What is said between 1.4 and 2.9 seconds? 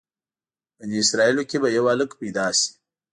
کې به یو هلک پیدا شي.